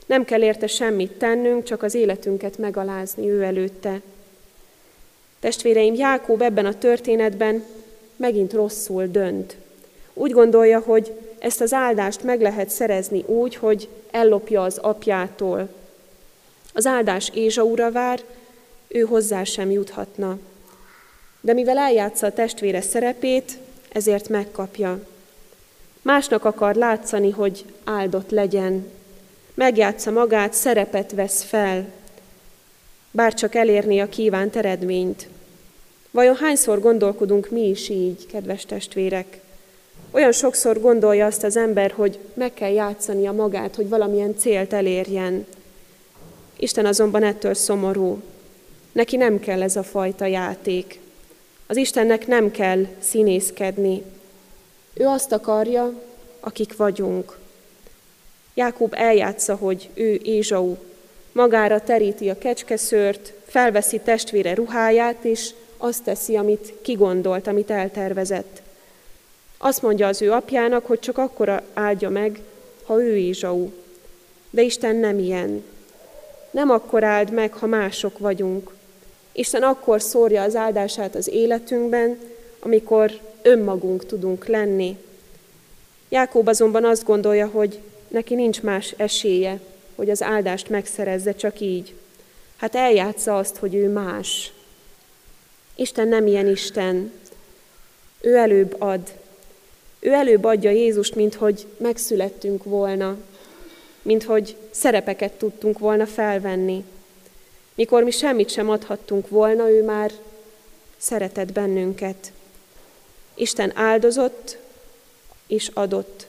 Nem 0.07 0.25
kell 0.25 0.43
érte 0.43 0.67
semmit 0.67 1.12
tennünk, 1.12 1.64
csak 1.64 1.83
az 1.83 1.95
életünket 1.95 2.59
megalázni 2.59 3.31
ő 3.31 3.43
előtte. 3.43 4.00
Testvéreim, 5.41 5.95
Jákób 5.95 6.43
ebben 6.43 6.67
a 6.67 6.79
történetben 6.79 7.64
megint 8.23 8.52
rosszul 8.52 9.07
dönt. 9.07 9.57
Úgy 10.14 10.31
gondolja, 10.31 10.81
hogy 10.81 11.12
ezt 11.38 11.61
az 11.61 11.73
áldást 11.73 12.23
meg 12.23 12.41
lehet 12.41 12.71
szerezni 12.71 13.25
úgy, 13.26 13.57
hogy 13.57 13.88
ellopja 14.11 14.62
az 14.62 14.79
apjától. 14.79 15.69
Az 16.73 16.87
áldás 16.87 17.31
Ézsaura 17.35 17.91
vár, 17.91 18.23
ő 18.88 19.00
hozzá 19.00 19.45
sem 19.45 19.71
juthatna. 19.71 20.38
De 21.41 21.52
mivel 21.52 21.79
eljátsza 21.79 22.26
a 22.26 22.33
testvére 22.33 22.81
szerepét, 22.81 23.59
ezért 23.93 24.29
megkapja. 24.29 25.00
Másnak 26.02 26.45
akar 26.45 26.75
látszani, 26.75 27.31
hogy 27.31 27.64
áldott 27.85 28.31
legyen. 28.31 28.91
Megjátsza 29.55 30.11
magát, 30.11 30.52
szerepet 30.52 31.12
vesz 31.12 31.43
fel, 31.43 31.93
bár 33.11 33.35
csak 33.35 33.55
elérni 33.55 34.00
a 34.00 34.09
kívánt 34.09 34.57
eredményt. 34.57 35.29
Vajon 36.12 36.37
hányszor 36.37 36.81
gondolkodunk 36.81 37.50
mi 37.50 37.69
is 37.69 37.88
így, 37.88 38.26
kedves 38.26 38.64
testvérek? 38.64 39.40
Olyan 40.11 40.33
sokszor 40.33 40.81
gondolja 40.81 41.26
azt 41.26 41.42
az 41.42 41.57
ember, 41.57 41.90
hogy 41.90 42.19
meg 42.35 42.54
kell 42.54 42.73
játszania 42.73 43.33
magát, 43.33 43.75
hogy 43.75 43.88
valamilyen 43.88 44.37
célt 44.37 44.73
elérjen. 44.73 45.47
Isten 46.57 46.87
azonban 46.87 47.23
ettől 47.23 47.54
szomorú. 47.54 48.23
Neki 48.92 49.16
nem 49.16 49.40
kell 49.40 49.62
ez 49.62 49.76
a 49.76 49.83
fajta 49.83 50.26
játék. 50.26 51.00
Az 51.66 51.76
Istennek 51.76 52.26
nem 52.26 52.50
kell 52.50 52.87
színészkedni. 52.99 54.02
Ő 54.95 55.07
azt 55.07 55.33
akarja, 55.33 55.92
akik 56.40 56.76
vagyunk. 56.76 57.38
Jákob 58.54 58.95
eljátsza, 58.97 59.54
hogy 59.54 59.88
ő 59.95 60.21
Ézsau. 60.23 60.76
Magára 61.33 61.81
teríti 61.81 62.28
a 62.31 62.38
kecskeszőrt, 62.38 63.33
felveszi 63.47 63.99
testvére 63.99 64.54
ruháját, 64.54 65.25
és 65.25 65.50
azt 65.82 66.02
teszi, 66.02 66.36
amit 66.36 66.72
kigondolt, 66.82 67.46
amit 67.46 67.70
eltervezett. 67.70 68.62
Azt 69.58 69.82
mondja 69.82 70.06
az 70.06 70.22
ő 70.22 70.32
apjának, 70.32 70.86
hogy 70.86 70.98
csak 70.98 71.18
akkor 71.18 71.62
áldja 71.74 72.10
meg, 72.10 72.40
ha 72.84 73.02
ő 73.02 73.16
Ézsau. 73.16 73.70
De 74.50 74.62
Isten 74.62 74.96
nem 74.96 75.18
ilyen. 75.18 75.64
Nem 76.50 76.71
akkor 76.71 77.04
áld 77.04 77.32
meg, 77.32 77.52
ha 77.52 77.66
mások 77.66 78.18
vagyunk. 78.18 78.75
Isten 79.32 79.62
akkor 79.62 80.02
szórja 80.02 80.42
az 80.42 80.56
áldását 80.56 81.14
az 81.14 81.28
életünkben, 81.28 82.18
amikor 82.60 83.12
önmagunk 83.42 84.06
tudunk 84.06 84.47
lenni. 84.47 84.97
Jákob 86.08 86.49
azonban 86.49 86.84
azt 86.84 87.04
gondolja, 87.04 87.47
hogy 87.47 87.78
neki 88.08 88.34
nincs 88.34 88.62
más 88.62 88.95
esélye, 88.97 89.60
hogy 89.95 90.10
az 90.10 90.23
áldást 90.23 90.68
megszerezze 90.68 91.34
csak 91.34 91.60
így. 91.60 91.95
Hát 92.56 92.75
eljátsza 92.75 93.36
azt, 93.36 93.56
hogy 93.56 93.75
ő 93.75 93.88
más. 93.88 94.52
Isten 95.82 96.08
nem 96.08 96.26
ilyen 96.26 96.49
Isten. 96.49 97.12
Ő 98.21 98.36
előbb 98.36 98.80
ad. 98.80 99.12
Ő 100.00 100.12
előbb 100.12 100.45
adja 100.45 100.71
Jézust, 100.71 101.14
mint 101.14 101.34
hogy 101.34 101.66
megszülettünk 101.76 102.64
volna, 102.64 103.16
mint 104.02 104.25
hogy 104.25 104.56
szerepeket 104.71 105.32
tudtunk 105.32 105.78
volna 105.78 106.06
felvenni. 106.06 106.84
Mikor 107.75 108.02
mi 108.02 108.10
semmit 108.10 108.50
sem 108.50 108.71
adhattunk 108.71 109.28
volna, 109.28 109.71
ő 109.71 109.84
már 109.84 110.12
szeretett 110.97 111.52
bennünket. 111.52 112.32
Isten 113.34 113.73
áldozott 113.76 114.58
és 115.47 115.71
adott, 115.75 116.26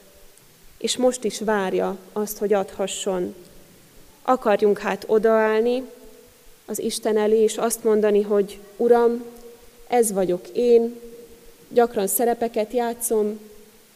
és 0.78 0.96
most 0.96 1.24
is 1.24 1.40
várja 1.40 1.98
azt, 2.12 2.38
hogy 2.38 2.52
adhasson. 2.52 3.34
Akarjunk 4.22 4.78
hát 4.78 5.04
odaállni 5.06 5.82
az 6.66 6.78
Isten 6.78 7.16
elé, 7.16 7.42
és 7.42 7.56
azt 7.56 7.84
mondani, 7.84 8.22
hogy 8.22 8.58
Uram, 8.76 9.24
ez 9.94 10.12
vagyok 10.12 10.48
én, 10.52 11.00
gyakran 11.68 12.06
szerepeket 12.06 12.72
játszom, 12.72 13.40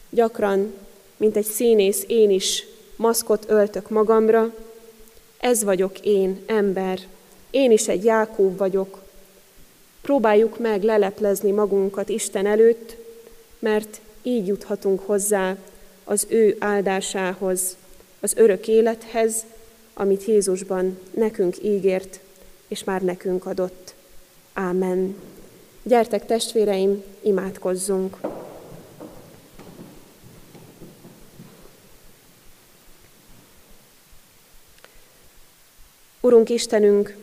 gyakran, 0.09 0.73
mint 1.17 1.37
egy 1.37 1.45
színész, 1.45 2.03
én 2.07 2.29
is 2.29 2.65
maszkot 2.95 3.45
öltök 3.47 3.89
magamra, 3.89 4.53
ez 5.39 5.63
vagyok 5.63 5.99
én, 5.99 6.39
ember, 6.45 6.99
én 7.49 7.71
is 7.71 7.87
egy 7.87 8.03
Jákób 8.03 8.57
vagyok. 8.57 9.01
Próbáljuk 10.01 10.59
meg 10.59 10.83
leleplezni 10.83 11.51
magunkat 11.51 12.09
Isten 12.09 12.45
előtt, 12.45 12.95
mert 13.59 14.01
így 14.23 14.47
juthatunk 14.47 14.99
hozzá 15.05 15.55
az 16.03 16.25
ő 16.29 16.55
áldásához, 16.59 17.75
az 18.19 18.33
örök 18.35 18.67
élethez, 18.67 19.45
amit 19.93 20.25
Jézusban 20.25 20.99
nekünk 21.11 21.63
ígért, 21.63 22.19
és 22.67 22.83
már 22.83 23.01
nekünk 23.01 23.45
adott. 23.45 23.93
Ámen. 24.53 25.15
Gyertek 25.83 26.25
testvéreim, 26.25 27.03
imádkozzunk! 27.21 28.17
Urunk 36.21 36.49
Istenünk, 36.49 37.17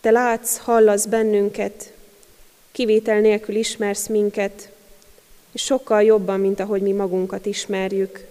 Te 0.00 0.10
látsz, 0.10 0.56
hallasz 0.56 1.06
bennünket, 1.06 1.92
kivétel 2.72 3.20
nélkül 3.20 3.54
ismersz 3.54 4.06
minket, 4.06 4.70
és 5.52 5.62
sokkal 5.62 6.02
jobban, 6.02 6.40
mint 6.40 6.60
ahogy 6.60 6.82
mi 6.82 6.92
magunkat 6.92 7.46
ismerjük. 7.46 8.26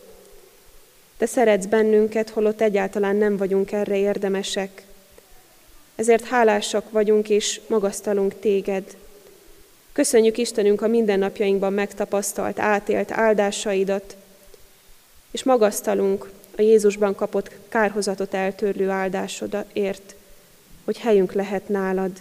Te 1.18 1.26
szeretsz 1.26 1.66
bennünket, 1.66 2.30
holott 2.30 2.62
egyáltalán 2.62 3.16
nem 3.16 3.38
vagyunk 3.38 3.72
erre 3.72 3.98
érdemesek. 3.98 4.84
Ezért 5.96 6.24
hálásak 6.24 6.92
vagyunk 6.92 7.30
és 7.30 7.62
magasztalunk 7.68 8.40
téged. 8.40 8.98
Köszönjük 9.94 10.38
Istenünk 10.38 10.82
a 10.82 10.88
mindennapjainkban 10.88 11.74
megtapasztalt, 11.74 12.60
átélt 12.60 13.12
áldásaidat, 13.12 14.16
és 15.32 15.44
magasztalunk 15.44 16.30
a 16.58 16.62
Jézusban 16.62 17.16
kapott 17.16 17.52
kárhozatot 17.70 18.34
eltörlő 18.34 18.90
áldásodért, 18.90 20.16
hogy 20.84 20.98
helyünk 20.98 21.34
lehet 21.34 21.70
nálad. 21.70 22.12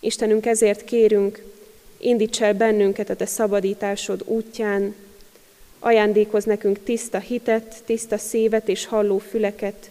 Istenünk, 0.00 0.46
ezért 0.46 0.84
kérünk, 0.84 1.42
indíts 1.98 2.42
el 2.42 2.54
bennünket 2.54 3.10
a 3.10 3.16
Te 3.16 3.26
szabadításod 3.26 4.22
útján, 4.24 4.94
ajándékoz 5.78 6.44
nekünk 6.44 6.82
tiszta 6.84 7.18
hitet, 7.18 7.82
tiszta 7.84 8.18
szívet 8.18 8.68
és 8.68 8.86
halló 8.86 9.18
füleket, 9.18 9.90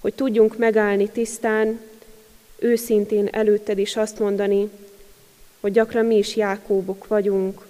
hogy 0.00 0.14
tudjunk 0.14 0.58
megállni 0.58 1.08
tisztán, 1.08 1.80
őszintén 2.58 3.28
előtted 3.32 3.78
is 3.78 3.96
azt 3.96 4.18
mondani, 4.18 4.70
hogy 5.60 5.72
gyakran 5.72 6.04
mi 6.04 6.16
is 6.16 6.36
Jákóbok 6.36 7.06
vagyunk. 7.06 7.66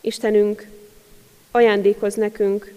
Istenünk, 0.00 0.68
ajándékoz 1.50 2.14
nekünk 2.14 2.74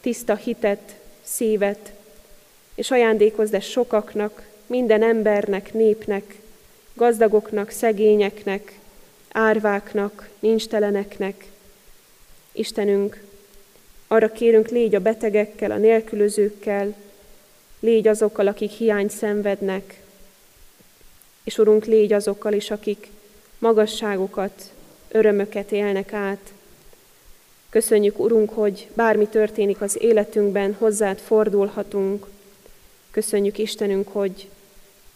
tiszta 0.00 0.36
hitet, 0.36 0.96
szívet, 1.22 1.92
és 2.74 2.90
ajándékozd 2.90 3.54
ezt 3.54 3.70
sokaknak, 3.70 4.46
minden 4.66 5.02
embernek, 5.02 5.72
népnek, 5.72 6.34
gazdagoknak, 6.94 7.70
szegényeknek, 7.70 8.78
árváknak, 9.32 10.28
nincsteleneknek. 10.38 11.44
Istenünk, 12.52 13.22
arra 14.06 14.32
kérünk, 14.32 14.68
légy 14.68 14.94
a 14.94 15.00
betegekkel, 15.00 15.70
a 15.70 15.76
nélkülözőkkel, 15.76 16.94
Légy 17.80 18.08
azokkal, 18.08 18.46
akik 18.46 18.70
hiány 18.70 19.08
szenvednek, 19.08 20.00
és 21.48 21.58
Urunk, 21.58 21.84
légy 21.84 22.12
azokkal 22.12 22.52
is, 22.52 22.70
akik 22.70 23.08
magasságokat, 23.58 24.72
örömöket 25.08 25.72
élnek 25.72 26.12
át. 26.12 26.52
Köszönjük, 27.70 28.18
Urunk, 28.18 28.50
hogy 28.50 28.88
bármi 28.94 29.26
történik 29.26 29.80
az 29.80 30.02
életünkben, 30.02 30.74
hozzád 30.78 31.18
fordulhatunk. 31.18 32.26
Köszönjük, 33.10 33.58
Istenünk, 33.58 34.08
hogy 34.08 34.48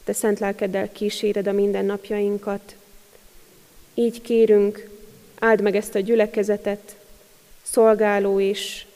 Te 0.05 0.13
szent 0.13 0.39
lelkeddel 0.39 0.93
kíséred 0.93 1.47
a 1.47 1.53
mindennapjainkat. 1.53 2.75
Így 3.95 4.23
kérünk, 4.23 4.89
áld 5.39 5.61
meg 5.61 5.77
ezt 5.77 5.95
a 5.95 6.01
gyülekezetet, 6.01 6.97
szolgáló 7.63 8.41
és, 8.41 8.87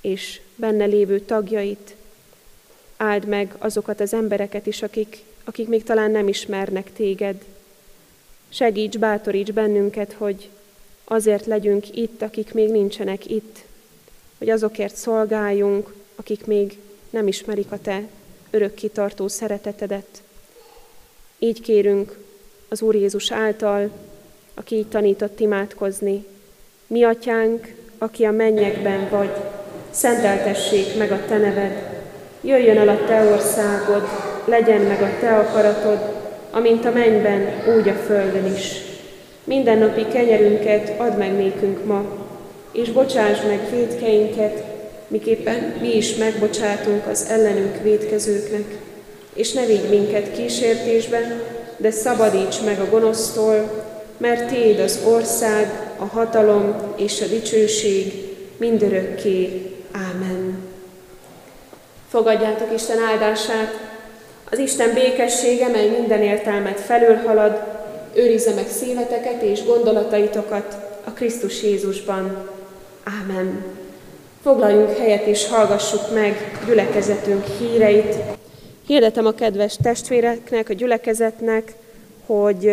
és 0.00 0.40
benne 0.56 0.84
lévő 0.84 1.20
tagjait, 1.20 1.94
áld 2.96 3.26
meg 3.26 3.54
azokat 3.58 4.00
az 4.00 4.14
embereket 4.14 4.66
is, 4.66 4.82
akik, 4.82 5.28
akik 5.50 5.68
még 5.68 5.82
talán 5.82 6.10
nem 6.10 6.28
ismernek 6.28 6.92
téged. 6.92 7.44
Segíts, 8.48 8.98
bátoríts 8.98 9.52
bennünket, 9.52 10.12
hogy 10.12 10.48
azért 11.04 11.46
legyünk 11.46 11.96
itt, 11.96 12.22
akik 12.22 12.52
még 12.54 12.70
nincsenek 12.70 13.30
itt, 13.30 13.58
hogy 14.38 14.50
azokért 14.50 14.96
szolgáljunk, 14.96 15.94
akik 16.16 16.46
még 16.46 16.78
nem 17.10 17.26
ismerik 17.26 17.72
a 17.72 17.80
Te 17.80 18.02
örökkitartó 18.50 19.28
szeretetedet. 19.28 20.22
Így 21.38 21.60
kérünk 21.60 22.18
az 22.68 22.82
Úr 22.82 22.94
Jézus 22.94 23.32
által, 23.32 23.90
aki 24.54 24.76
így 24.76 24.88
tanított 24.88 25.40
imádkozni. 25.40 26.24
Mi 26.86 27.02
atyánk, 27.02 27.74
aki 27.98 28.24
a 28.24 28.30
mennyekben 28.30 29.08
vagy, 29.08 29.32
szenteltessék 29.90 30.96
meg 30.96 31.12
a 31.12 31.24
Te 31.26 31.38
neved, 31.38 32.04
jöjjön 32.40 32.78
el 32.78 32.88
a 32.88 33.04
Te 33.06 33.30
országod, 33.32 34.29
legyen 34.44 34.80
meg 34.80 35.02
a 35.02 35.10
Te 35.20 35.36
akaratod, 35.36 35.98
amint 36.50 36.84
a 36.84 36.90
mennyben, 36.90 37.62
úgy 37.76 37.88
a 37.88 37.94
földön 37.94 38.54
is. 38.54 38.80
Mindennapi 39.44 40.06
kenyerünket 40.12 40.92
add 41.00 41.16
meg 41.16 41.32
nékünk 41.32 41.84
ma, 41.84 42.04
és 42.72 42.90
bocsáss 42.90 43.38
meg 43.46 43.60
védkeinket, 43.70 44.64
miképpen 45.08 45.74
mi 45.80 45.96
is 45.96 46.16
megbocsátunk 46.16 47.06
az 47.06 47.26
ellenünk 47.30 47.82
védkezőknek. 47.82 48.64
És 49.34 49.52
ne 49.52 49.66
vigy 49.66 49.88
minket 49.90 50.32
kísértésben, 50.32 51.42
de 51.76 51.90
szabadíts 51.90 52.64
meg 52.64 52.80
a 52.80 52.90
gonosztól, 52.90 53.84
mert 54.16 54.52
Téd 54.52 54.80
az 54.80 54.98
ország, 55.06 55.92
a 55.96 56.04
hatalom 56.04 56.74
és 56.96 57.20
a 57.20 57.26
dicsőség 57.26 58.12
mindörökké. 58.56 59.62
Ámen. 59.92 60.58
Fogadjátok 62.08 62.72
Isten 62.74 62.98
áldását, 63.10 63.89
az 64.50 64.58
Isten 64.58 64.94
békessége, 64.94 65.68
mely 65.68 65.88
minden 65.88 66.22
értelmet 66.22 66.80
felülhalad, 66.80 67.62
őrizze 68.14 68.54
meg 68.54 68.68
szíveteket 68.68 69.42
és 69.42 69.64
gondolataitokat 69.64 70.76
a 71.04 71.10
Krisztus 71.10 71.62
Jézusban. 71.62 72.48
Ámen. 73.22 73.64
Foglaljunk 74.42 74.96
helyet 74.96 75.26
és 75.26 75.48
hallgassuk 75.48 76.14
meg 76.14 76.58
gyülekezetünk 76.66 77.44
híreit. 77.58 78.14
Hirdetem 78.86 79.26
a 79.26 79.32
kedves 79.32 79.76
testvéreknek, 79.82 80.68
a 80.68 80.72
gyülekezetnek, 80.72 81.72
hogy 82.26 82.68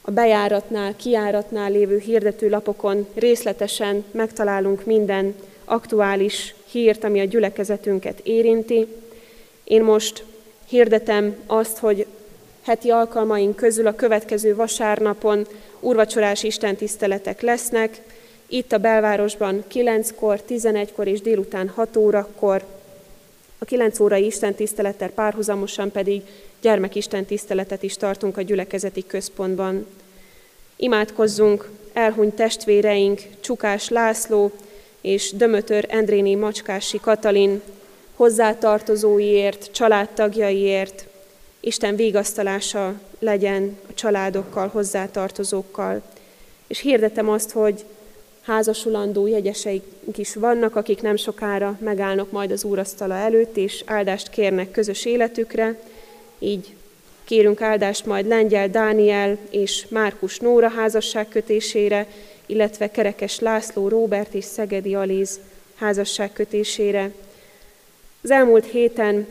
a 0.00 0.10
bejáratnál, 0.10 0.96
kiáratnál 0.96 1.70
lévő 1.70 1.98
hirdetőlapokon 1.98 3.06
részletesen 3.14 4.04
megtalálunk 4.10 4.84
minden 4.84 5.34
aktuális 5.64 6.54
hírt, 6.70 7.04
ami 7.04 7.20
a 7.20 7.24
gyülekezetünket 7.24 8.20
érinti. 8.22 8.86
Én 9.68 9.82
most 9.82 10.24
hirdetem 10.66 11.36
azt, 11.46 11.78
hogy 11.78 12.06
heti 12.62 12.90
alkalmaink 12.90 13.56
közül 13.56 13.86
a 13.86 13.94
következő 13.94 14.54
vasárnapon 14.54 15.46
urvacsorás 15.80 16.42
istentiszteletek 16.42 17.40
lesznek, 17.40 18.00
itt 18.46 18.72
a 18.72 18.78
belvárosban 18.78 19.64
9-kor, 19.72 20.42
11-kor 20.48 21.06
és 21.06 21.20
délután 21.20 21.68
6 21.68 21.96
órakor, 21.96 22.64
a 23.58 23.64
9 23.64 24.00
órai 24.00 24.26
istentisztelettel 24.26 25.10
párhuzamosan 25.10 25.90
pedig 25.90 26.22
gyermekistentiszteletet 26.60 27.82
is 27.82 27.96
tartunk 27.96 28.36
a 28.36 28.42
gyülekezeti 28.42 29.06
központban. 29.06 29.86
Imádkozzunk 30.76 31.70
elhunyt 31.92 32.34
testvéreink, 32.34 33.20
Csukás 33.40 33.88
László 33.88 34.50
és 35.00 35.32
Dömötör 35.32 35.84
Endréni 35.88 36.34
Macskási 36.34 37.00
Katalin 37.00 37.62
hozzátartozóiért, 38.18 39.70
családtagjaiért, 39.72 41.06
Isten 41.60 41.96
végasztalása 41.96 42.94
legyen 43.18 43.78
a 43.88 43.94
családokkal, 43.94 44.68
hozzátartozókkal. 44.68 46.02
És 46.66 46.80
hirdetem 46.80 47.28
azt, 47.28 47.50
hogy 47.50 47.84
házasulandó 48.42 49.26
jegyeseik 49.26 49.82
is 50.16 50.34
vannak, 50.34 50.76
akik 50.76 51.02
nem 51.02 51.16
sokára 51.16 51.78
megállnak 51.80 52.30
majd 52.30 52.50
az 52.50 52.64
úrasztala 52.64 53.14
előtt, 53.14 53.56
és 53.56 53.82
áldást 53.86 54.30
kérnek 54.30 54.70
közös 54.70 55.04
életükre. 55.04 55.80
Így 56.38 56.74
kérünk 57.24 57.60
áldást 57.60 58.06
majd 58.06 58.26
Lengyel 58.26 58.68
Dániel 58.68 59.38
és 59.50 59.86
Márkus 59.88 60.38
Nóra 60.38 60.68
házasságkötésére, 60.68 62.06
illetve 62.46 62.90
Kerekes 62.90 63.38
László, 63.38 63.88
Róbert 63.88 64.34
és 64.34 64.44
Szegedi 64.44 64.94
Aléz 64.94 65.40
házasságkötésére. 65.74 67.10
Az 68.28 68.34
elmúlt 68.34 68.64
héten 68.64 69.26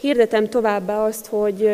Hirdetem 0.00 0.48
továbbá 0.48 1.04
azt, 1.04 1.26
hogy 1.26 1.70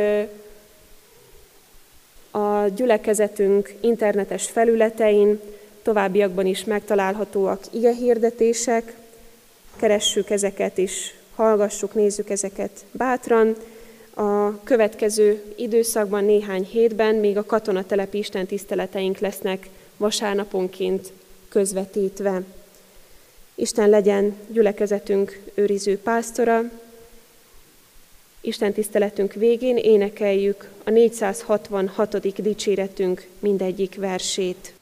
a 2.30 2.68
gyülekezetünk 2.76 3.74
internetes 3.80 4.46
felületein 4.46 5.40
továbbiakban 5.82 6.46
is 6.46 6.64
megtalálhatóak 6.64 7.60
ige 7.70 7.92
hirdetések, 7.94 8.94
keressük 9.76 10.30
ezeket 10.30 10.78
is, 10.78 11.14
hallgassuk, 11.34 11.94
nézzük 11.94 12.30
ezeket 12.30 12.70
bátran. 12.90 13.56
A 14.14 14.62
következő 14.62 15.42
időszakban, 15.56 16.24
néhány 16.24 16.64
hétben 16.64 17.14
még 17.14 17.36
a 17.36 17.44
katonatelepi 17.44 18.18
istentiszteleteink 18.18 19.18
lesznek 19.18 19.68
vasárnaponként 19.96 21.12
közvetítve. 21.48 22.42
Isten 23.54 23.88
legyen 23.88 24.36
gyülekezetünk 24.48 25.40
őriző 25.54 25.98
pásztora, 25.98 26.62
Isten 28.48 28.72
tiszteletünk 28.72 29.32
végén 29.32 29.76
énekeljük 29.76 30.68
a 30.84 30.90
466. 30.90 32.42
dicséretünk 32.42 33.26
mindegyik 33.38 33.94
versét. 33.94 34.77